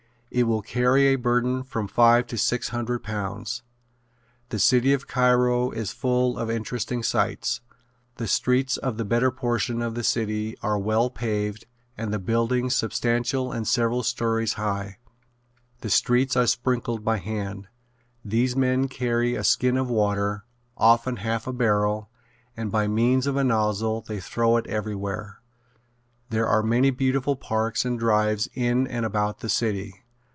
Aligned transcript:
It 0.33 0.47
will 0.47 0.61
carry 0.61 1.07
a 1.07 1.17
burden 1.17 1.57
of 1.57 1.67
from 1.67 1.89
five 1.89 2.25
to 2.27 2.37
six 2.37 2.69
hundred 2.69 3.03
pounds. 3.03 3.63
The 4.47 4.59
city 4.59 4.93
of 4.93 5.05
Cairo 5.05 5.71
is 5.71 5.91
full 5.91 6.37
of 6.37 6.49
interesting 6.49 7.03
sights. 7.03 7.59
The 8.15 8.29
streets 8.29 8.77
of 8.77 8.95
the 8.95 9.03
better 9.03 9.29
portion 9.29 9.81
of 9.81 9.93
the 9.93 10.05
city 10.05 10.55
are 10.63 10.79
well 10.79 11.09
paved 11.09 11.65
and 11.97 12.13
the 12.13 12.17
buildings 12.17 12.73
substantial 12.77 13.51
and 13.51 13.67
several 13.67 14.03
stories 14.03 14.53
high. 14.53 14.99
The 15.81 15.89
streets 15.89 16.37
are 16.37 16.47
sprinkled 16.47 17.03
by 17.03 17.17
hand. 17.17 17.67
These 18.23 18.55
men 18.55 18.87
carry 18.87 19.35
a 19.35 19.43
skin 19.43 19.75
of 19.75 19.89
water 19.89 20.45
often 20.77 21.17
half 21.17 21.45
a 21.45 21.51
barrel 21.51 22.09
and 22.55 22.71
by 22.71 22.87
means 22.87 23.27
of 23.27 23.35
a 23.35 23.43
nozzle 23.43 23.99
they 23.99 24.21
throw 24.21 24.55
it 24.55 24.65
everywhere. 24.67 25.41
There 26.29 26.47
are 26.47 26.63
many 26.63 26.89
beautiful 26.89 27.35
parks 27.35 27.83
and 27.83 27.99
drives 27.99 28.47
in 28.55 28.87
and 28.87 29.05
about 29.05 29.41
the 29.41 29.49
city. 29.49 29.97